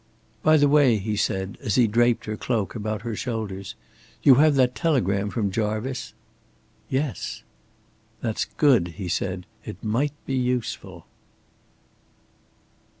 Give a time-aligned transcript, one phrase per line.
[0.41, 3.75] "By the way," he said, as he draped her cloak about her shoulders.
[4.23, 6.15] "You have that telegram from Jarvice?"
[6.89, 7.43] "Yes."
[8.19, 9.45] "That's good," he said.
[9.63, 11.05] "It might be useful."